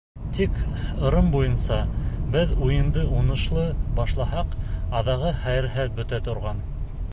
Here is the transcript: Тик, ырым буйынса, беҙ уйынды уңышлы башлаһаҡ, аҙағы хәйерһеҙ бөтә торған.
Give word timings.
Тик, 0.35 0.53
ырым 1.09 1.27
буйынса, 1.35 1.77
беҙ 2.37 2.55
уйынды 2.69 3.05
уңышлы 3.19 3.67
башлаһаҡ, 4.01 4.59
аҙағы 5.03 5.37
хәйерһеҙ 5.45 5.97
бөтә 6.01 6.25
торған. 6.31 6.69